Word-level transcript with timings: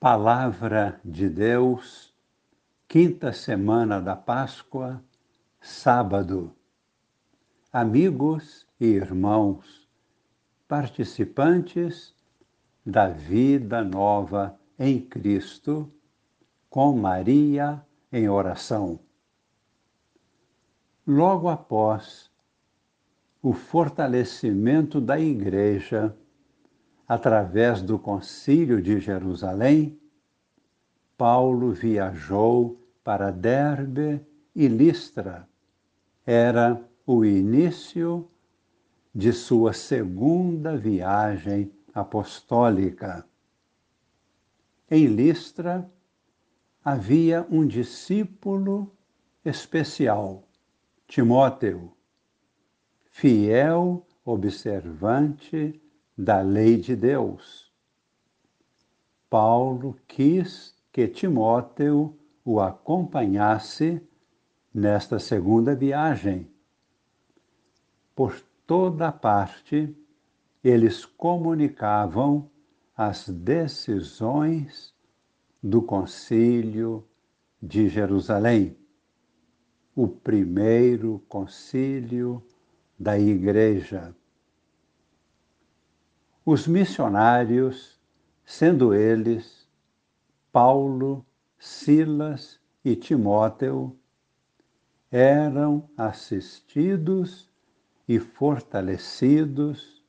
Palavra 0.00 0.98
de 1.04 1.28
Deus, 1.28 2.14
quinta 2.88 3.34
semana 3.34 4.00
da 4.00 4.16
Páscoa, 4.16 5.04
sábado. 5.60 6.56
Amigos 7.70 8.66
e 8.80 8.86
irmãos, 8.86 9.86
participantes 10.66 12.14
da 12.84 13.08
vida 13.08 13.84
nova 13.84 14.58
em 14.78 14.98
Cristo, 14.98 15.92
com 16.70 16.96
Maria 16.96 17.84
em 18.10 18.26
oração. 18.26 19.00
Logo 21.06 21.46
após 21.46 22.30
o 23.42 23.52
fortalecimento 23.52 24.98
da 24.98 25.20
Igreja 25.20 26.16
através 27.10 27.82
do 27.82 27.98
Concílio 27.98 28.80
de 28.80 29.00
Jerusalém, 29.00 29.98
Paulo 31.18 31.72
viajou 31.72 32.80
para 33.02 33.32
Derbe 33.32 34.24
e 34.54 34.68
Listra. 34.68 35.44
Era 36.24 36.80
o 37.04 37.24
início 37.24 38.30
de 39.12 39.32
sua 39.32 39.72
segunda 39.72 40.76
viagem 40.76 41.72
apostólica. 41.92 43.26
Em 44.88 45.06
Listra 45.06 45.90
havia 46.84 47.44
um 47.50 47.66
discípulo 47.66 48.88
especial, 49.44 50.48
Timóteo, 51.08 51.92
fiel 53.10 54.06
observante 54.24 55.82
da 56.20 56.42
lei 56.42 56.76
de 56.76 56.94
Deus. 56.94 57.72
Paulo 59.30 59.98
quis 60.06 60.74
que 60.92 61.08
Timóteo 61.08 62.14
o 62.44 62.60
acompanhasse 62.60 64.02
nesta 64.72 65.18
segunda 65.18 65.74
viagem. 65.74 66.46
Por 68.14 68.38
toda 68.66 69.10
parte, 69.10 69.96
eles 70.62 71.06
comunicavam 71.06 72.50
as 72.94 73.26
decisões 73.26 74.94
do 75.62 75.80
Concílio 75.80 77.02
de 77.62 77.88
Jerusalém, 77.88 78.76
o 79.96 80.06
primeiro 80.06 81.22
concílio 81.28 82.42
da 82.98 83.18
Igreja 83.18 84.14
os 86.44 86.66
missionários, 86.66 87.98
sendo 88.44 88.92
eles 88.94 89.68
Paulo, 90.50 91.24
Silas 91.58 92.58
e 92.84 92.96
Timóteo, 92.96 93.96
eram 95.10 95.88
assistidos 95.96 97.48
e 98.08 98.18
fortalecidos 98.18 100.04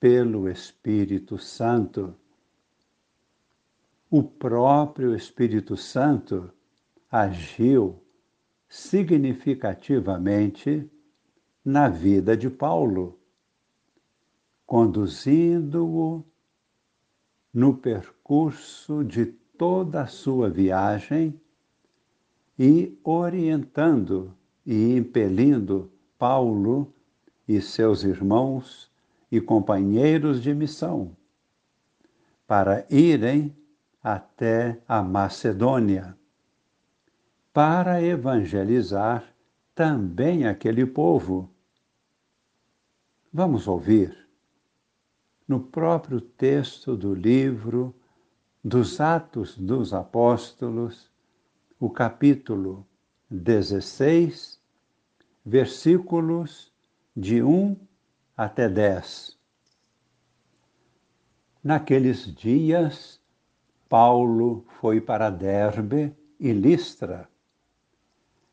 pelo 0.00 0.48
Espírito 0.48 1.38
Santo. 1.38 2.14
O 4.10 4.22
próprio 4.22 5.14
Espírito 5.14 5.76
Santo 5.76 6.50
agiu 7.10 8.02
significativamente 8.68 10.90
na 11.64 11.88
vida 11.88 12.36
de 12.36 12.50
Paulo 12.50 13.18
conduzindo-o 14.66 16.24
no 17.52 17.74
percurso 17.76 19.04
de 19.04 19.26
toda 19.26 20.02
a 20.02 20.06
sua 20.06 20.50
viagem 20.50 21.38
e 22.58 22.98
orientando 23.04 24.34
e 24.66 24.96
impelindo 24.96 25.90
Paulo 26.18 26.92
e 27.46 27.60
seus 27.60 28.02
irmãos 28.02 28.90
e 29.30 29.40
companheiros 29.40 30.42
de 30.42 30.54
missão 30.54 31.16
para 32.46 32.86
irem 32.90 33.56
até 34.02 34.80
a 34.86 35.02
Macedônia, 35.02 36.16
para 37.52 38.02
evangelizar 38.02 39.24
também 39.74 40.46
aquele 40.46 40.84
povo. 40.84 41.50
Vamos 43.32 43.66
ouvir 43.66 44.23
no 45.46 45.60
próprio 45.60 46.20
texto 46.20 46.96
do 46.96 47.14
livro 47.14 47.94
dos 48.62 49.00
Atos 49.00 49.58
dos 49.58 49.92
Apóstolos, 49.92 51.10
o 51.78 51.90
capítulo 51.90 52.86
16, 53.30 54.58
versículos 55.44 56.72
de 57.14 57.42
1 57.42 57.76
até 58.34 58.68
10. 58.68 59.38
Naqueles 61.62 62.34
dias, 62.34 63.20
Paulo 63.88 64.64
foi 64.80 65.00
para 65.00 65.28
Derbe 65.28 66.14
e 66.40 66.52
Listra. 66.52 67.28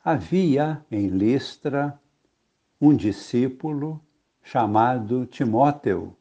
Havia 0.03 0.85
em 0.91 1.07
Listra 1.07 1.99
um 2.79 2.93
discípulo 2.95 4.03
chamado 4.43 5.25
Timóteo 5.25 6.17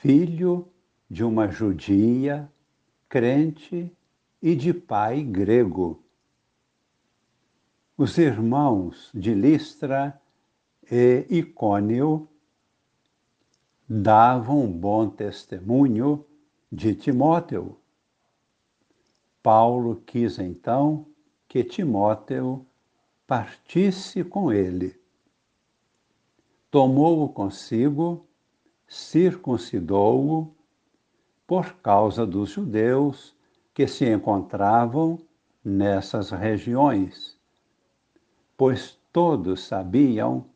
filho 0.00 0.68
de 1.10 1.24
uma 1.24 1.48
judia, 1.48 2.50
crente 3.08 3.92
e 4.40 4.54
de 4.54 4.72
pai 4.72 5.24
grego. 5.24 6.04
Os 7.96 8.16
irmãos 8.16 9.10
de 9.12 9.34
Listra 9.34 10.20
e 10.88 11.26
Icônio 11.28 12.28
davam 13.88 14.70
bom 14.70 15.10
testemunho 15.10 16.24
de 16.70 16.94
Timóteo. 16.94 17.76
Paulo 19.42 19.96
quis 20.06 20.38
então 20.38 21.06
que 21.48 21.64
Timóteo 21.64 22.64
partisse 23.26 24.22
com 24.22 24.52
ele. 24.52 24.96
Tomou-o 26.70 27.28
consigo 27.30 28.27
circuncidou-o 28.88 30.50
por 31.46 31.74
causa 31.74 32.26
dos 32.26 32.50
judeus 32.50 33.36
que 33.74 33.86
se 33.86 34.10
encontravam 34.10 35.18
nessas 35.64 36.30
regiões, 36.30 37.36
pois 38.56 38.98
todos 39.12 39.62
sabiam 39.64 40.46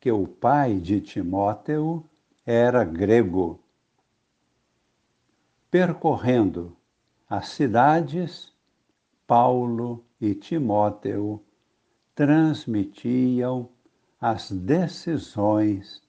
que 0.00 0.10
o 0.10 0.26
pai 0.26 0.78
de 0.78 1.00
Timóteo 1.00 2.04
era 2.44 2.84
grego. 2.84 3.60
Percorrendo 5.70 6.76
as 7.28 7.48
cidades, 7.48 8.52
Paulo 9.26 10.04
e 10.20 10.34
Timóteo 10.34 11.42
transmitiam 12.14 13.68
as 14.20 14.50
decisões 14.50 16.05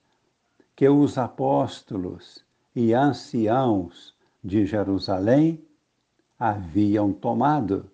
que 0.78 0.88
os 0.88 1.18
apóstolos 1.18 2.46
e 2.76 2.94
anciãos 2.94 4.16
de 4.44 4.64
Jerusalém 4.64 5.66
haviam 6.38 7.12
tomado 7.12 7.90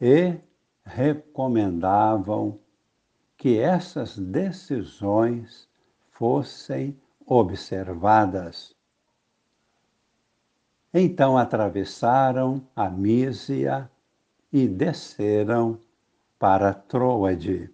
e 0.00 0.38
recomendavam 0.82 2.58
que 3.36 3.58
essas 3.58 4.16
decisões 4.16 5.68
fossem 6.10 6.98
observadas. 7.26 8.74
Então 10.92 11.36
atravessaram 11.36 12.66
a 12.74 12.88
Mísia 12.88 13.90
e 14.50 14.66
desceram 14.66 15.78
para 16.38 16.72
Troade. 16.72 17.70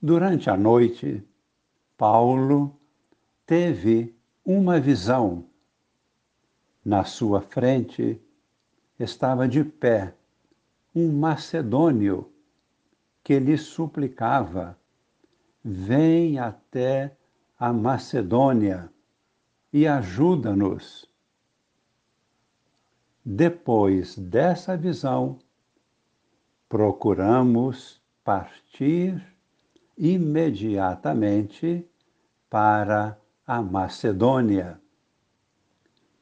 Durante 0.00 0.48
a 0.48 0.56
noite, 0.56 1.27
Paulo 1.98 2.78
teve 3.44 4.14
uma 4.44 4.78
visão. 4.78 5.44
Na 6.84 7.04
sua 7.04 7.40
frente 7.40 8.22
estava 9.00 9.48
de 9.48 9.64
pé 9.64 10.14
um 10.94 11.12
macedônio 11.12 12.32
que 13.24 13.36
lhe 13.40 13.58
suplicava: 13.58 14.78
Vem 15.64 16.38
até 16.38 17.16
a 17.58 17.72
Macedônia 17.72 18.88
e 19.72 19.84
ajuda-nos. 19.84 21.04
Depois 23.24 24.16
dessa 24.16 24.76
visão, 24.76 25.40
procuramos 26.68 28.00
partir 28.22 29.20
imediatamente 29.98 31.84
para 32.48 33.18
a 33.46 33.60
Macedônia. 33.60 34.80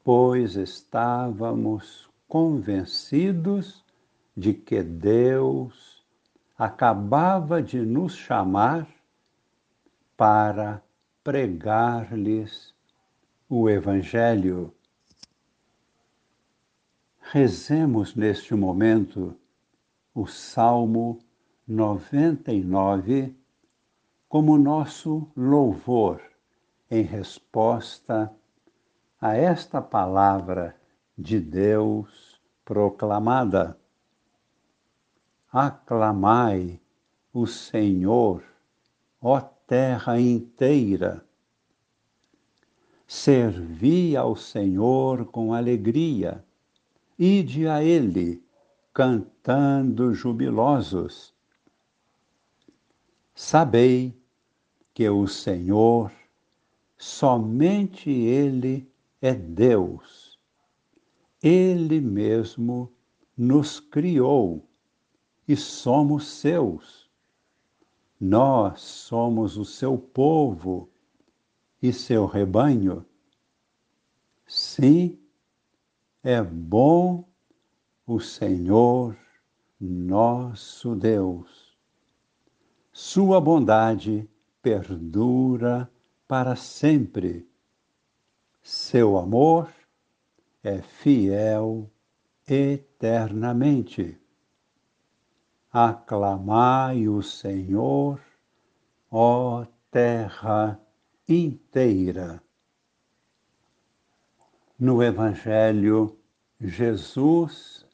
pois 0.07 0.55
estávamos 0.55 2.09
convencidos 2.29 3.83
de 4.37 4.53
que 4.53 4.81
Deus 4.81 6.01
acabava 6.57 7.61
de 7.61 7.81
nos 7.81 8.15
chamar 8.15 8.87
para 10.15 10.81
pregar-lhes 11.21 12.73
o 13.49 13.69
Evangelho. 13.69 14.73
Rezemos 17.19 18.15
neste 18.15 18.55
momento 18.55 19.35
o 20.15 20.25
Salmo 20.25 21.19
99 21.67 23.35
como 24.29 24.57
nosso 24.57 25.27
louvor 25.35 26.21
em 26.91 27.01
resposta 27.01 28.31
a 29.19 29.35
esta 29.35 29.81
palavra 29.81 30.75
de 31.17 31.39
Deus 31.39 32.39
proclamada. 32.63 33.77
Aclamai 35.51 36.79
o 37.33 37.47
Senhor, 37.47 38.43
ó 39.21 39.39
terra 39.39 40.19
inteira. 40.19 41.23
Servi 43.07 44.17
ao 44.17 44.35
Senhor 44.35 45.25
com 45.27 45.53
alegria, 45.53 46.43
ide 47.17 47.67
a 47.67 47.81
Ele, 47.81 48.43
cantando 48.93 50.13
jubilosos. 50.13 51.33
Sabei 53.37 54.13
que 54.93 55.07
o 55.07 55.27
Senhor, 55.27 56.11
somente 56.97 58.09
Ele 58.09 58.91
é 59.21 59.33
Deus. 59.33 60.37
Ele 61.41 62.01
mesmo 62.01 62.91
nos 63.37 63.79
criou 63.79 64.67
e 65.47 65.55
somos 65.55 66.27
seus 66.27 67.07
nós 68.19 68.81
somos 68.81 69.57
o 69.57 69.65
seu 69.65 69.95
povo 69.97 70.89
e 71.81 71.93
seu 71.93 72.25
rebanho. 72.25 73.05
Sim, 74.47 75.19
é 76.23 76.41
bom 76.41 77.23
o 78.07 78.19
Senhor 78.19 79.15
nosso 79.79 80.95
Deus. 80.95 81.66
Sua 82.99 83.39
bondade 83.39 84.27
perdura 84.59 85.87
para 86.27 86.55
sempre. 86.55 87.47
Seu 88.63 89.19
amor 89.19 89.71
é 90.63 90.81
fiel 90.81 91.91
eternamente. 92.47 94.19
Aclamai 95.71 97.07
o 97.07 97.21
Senhor, 97.21 98.19
ó 99.11 99.63
terra 99.91 100.81
inteira. 101.29 102.41
No 104.79 105.03
Evangelho, 105.03 106.17
Jesus 106.59 107.85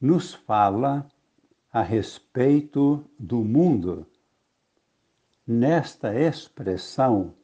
nos 0.00 0.34
fala 0.34 1.06
a 1.72 1.80
respeito 1.80 3.08
do 3.16 3.36
mundo. 3.44 4.04
Nesta 5.46 6.14
expressão 6.14 7.34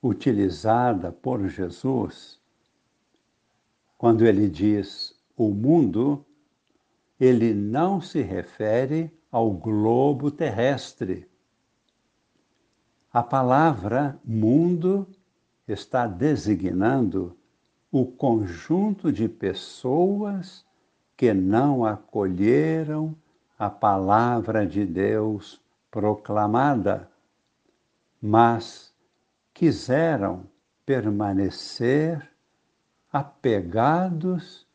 utilizada 0.00 1.10
por 1.10 1.48
Jesus, 1.48 2.40
quando 3.96 4.24
ele 4.24 4.48
diz 4.48 5.20
o 5.36 5.50
mundo, 5.50 6.24
ele 7.18 7.52
não 7.52 8.00
se 8.00 8.22
refere 8.22 9.10
ao 9.32 9.50
globo 9.50 10.30
terrestre. 10.30 11.28
A 13.12 13.22
palavra 13.22 14.16
mundo 14.24 15.04
está 15.66 16.06
designando 16.06 17.36
o 17.90 18.06
conjunto 18.06 19.10
de 19.10 19.28
pessoas 19.28 20.64
que 21.16 21.34
não 21.34 21.84
acolheram 21.84 23.16
a 23.58 23.68
palavra 23.68 24.64
de 24.64 24.86
Deus 24.86 25.60
proclamada, 25.90 27.10
mas 28.20 28.92
quiseram 29.54 30.46
permanecer 30.84 32.30
apegados 33.12 34.66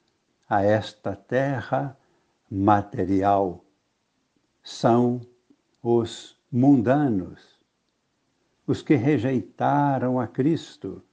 a 0.47 0.63
esta 0.63 1.15
terra 1.15 1.97
material. 2.49 3.63
São 4.61 5.21
os 5.81 6.37
mundanos, 6.51 7.59
os 8.65 8.81
que 8.81 8.95
rejeitaram 8.95 10.19
a 10.19 10.27
Cristo. 10.27 11.03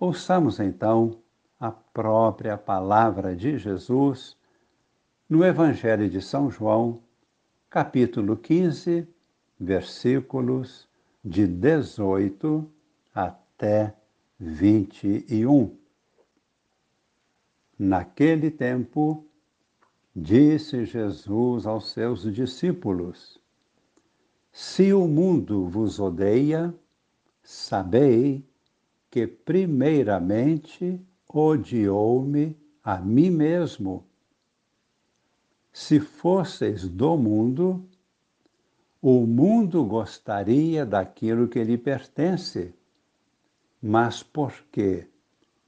Ouçamos 0.00 0.58
então 0.58 1.20
a 1.60 1.70
própria 1.70 2.58
palavra 2.58 3.36
de 3.36 3.56
Jesus 3.56 4.36
no 5.28 5.44
Evangelho 5.44 6.10
de 6.10 6.20
São 6.20 6.50
João, 6.50 7.02
capítulo 7.72 8.36
15, 8.36 9.08
versículos 9.58 10.86
de 11.24 11.46
18 11.46 12.70
até 13.14 13.96
21. 14.38 15.74
Naquele 17.78 18.50
tempo, 18.50 19.26
Disse 20.14 20.84
Jesus 20.84 21.64
aos 21.64 21.90
seus 21.92 22.30
discípulos: 22.30 23.40
Se 24.52 24.92
o 24.92 25.08
mundo 25.08 25.66
vos 25.66 25.98
odeia, 25.98 26.74
sabei 27.42 28.44
que 29.10 29.26
primeiramente 29.26 31.00
odiou-me 31.26 32.54
a 32.84 32.98
mim 32.98 33.30
mesmo. 33.30 34.04
Se 35.72 35.98
fosseis 35.98 36.86
do 36.86 37.16
mundo, 37.16 37.82
o 39.00 39.26
mundo 39.26 39.82
gostaria 39.84 40.84
daquilo 40.84 41.48
que 41.48 41.64
lhe 41.64 41.78
pertence, 41.78 42.74
mas 43.82 44.22
porque 44.22 45.08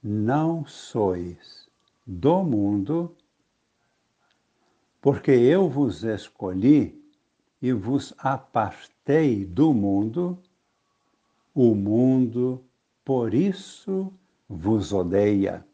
não 0.03 0.63
sois 0.67 1.67
do 2.05 2.43
mundo, 2.43 3.15
porque 5.01 5.31
eu 5.31 5.67
vos 5.67 6.03
escolhi 6.03 7.03
e 7.59 7.73
vos 7.73 8.13
apartei 8.19 9.43
do 9.43 9.73
mundo, 9.73 10.39
o 11.53 11.73
mundo 11.73 12.63
por 13.03 13.33
isso 13.33 14.13
vos 14.47 14.93
odeia. 14.93 15.65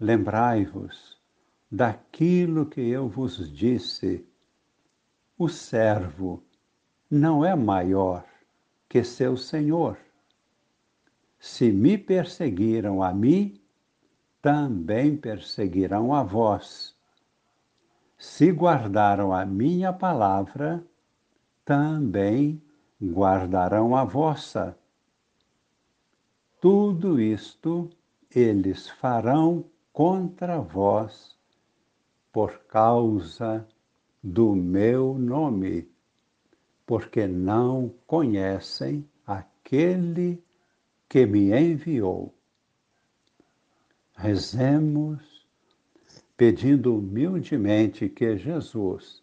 Lembrai-vos 0.00 1.21
daquilo 1.72 2.66
que 2.66 2.80
eu 2.80 3.08
vos 3.08 3.50
disse. 3.52 4.24
O 5.36 5.48
servo 5.48 6.44
não 7.10 7.44
é 7.44 7.56
maior 7.56 8.24
que 8.88 9.02
seu 9.02 9.36
senhor. 9.36 9.98
Se 11.40 11.72
me 11.72 11.98
perseguiram 11.98 13.02
a 13.02 13.12
mim, 13.12 13.60
também 14.40 15.16
perseguirão 15.16 16.14
a 16.14 16.22
vós 16.22 16.94
se 18.22 18.52
guardaram 18.52 19.34
a 19.34 19.44
minha 19.44 19.92
palavra, 19.92 20.80
também 21.64 22.62
guardarão 23.02 23.96
a 23.96 24.04
vossa. 24.04 24.78
Tudo 26.60 27.20
isto 27.20 27.90
eles 28.30 28.88
farão 28.88 29.64
contra 29.92 30.60
vós, 30.60 31.36
por 32.32 32.58
causa 32.66 33.66
do 34.22 34.54
meu 34.54 35.18
nome, 35.18 35.88
porque 36.86 37.26
não 37.26 37.92
conhecem 38.06 39.06
aquele 39.26 40.42
que 41.08 41.26
me 41.26 41.52
enviou. 41.52 42.34
Rezemos 44.14 45.46
pedindo 46.36 46.96
humildemente 46.96 48.08
que 48.08 48.36
Jesus 48.36 49.22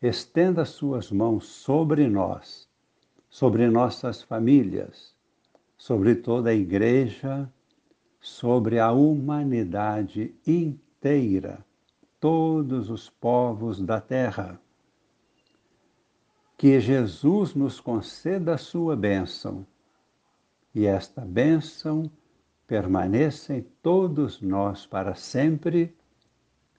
estenda 0.00 0.64
suas 0.64 1.10
mãos 1.10 1.46
sobre 1.46 2.06
nós, 2.08 2.68
sobre 3.30 3.68
nossas 3.68 4.22
famílias, 4.22 5.14
sobre 5.76 6.14
toda 6.14 6.50
a 6.50 6.54
igreja, 6.54 7.50
sobre 8.20 8.78
a 8.78 8.92
humanidade 8.92 10.34
inteira, 10.46 11.64
todos 12.20 12.90
os 12.90 13.08
povos 13.08 13.80
da 13.80 14.00
terra. 14.00 14.60
Que 16.56 16.80
Jesus 16.80 17.54
nos 17.54 17.80
conceda 17.80 18.54
a 18.54 18.58
sua 18.58 18.96
bênção, 18.96 19.66
e 20.74 20.86
esta 20.86 21.20
bênção 21.22 22.10
permaneça 22.66 23.54
em 23.54 23.62
todos 23.82 24.40
nós 24.40 24.86
para 24.86 25.14
sempre, 25.14 25.96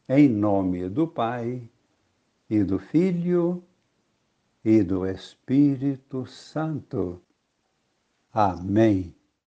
em 0.08 0.28
nome 0.28 0.90
do 0.90 1.08
Pai 1.08 1.68
e 2.50 2.64
do 2.64 2.78
Filho 2.78 3.64
e 4.64 4.84
do 4.84 5.06
Espírito 5.06 6.26
Santo. 6.26 7.22
Amém. 8.32 9.19